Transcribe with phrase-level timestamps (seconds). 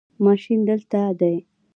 [0.25, 1.35] ماشین دلته دی